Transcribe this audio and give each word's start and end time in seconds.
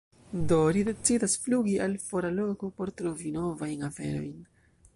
Do 0.51 0.57
ri 0.77 0.79
decidas 0.87 1.35
flugi 1.43 1.75
al 1.87 1.93
fora 2.05 2.31
loko 2.39 2.71
por 2.79 2.93
trovi 3.03 3.35
novajn 3.37 3.87
aferojn. 3.91 4.35